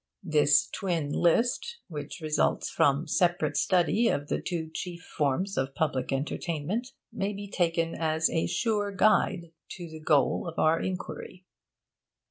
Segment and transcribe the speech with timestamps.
[0.23, 6.11] This twin list, which results from separate study of the two chief forms of public
[6.11, 11.45] entertainment, may be taken as a sure guide to the goal of our inquiry.